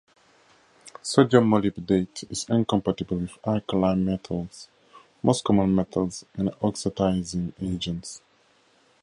[1.03, 4.67] Sodium molybdate is incompatible with alkali metals,
[5.21, 8.23] most common metals and oxidizing agents.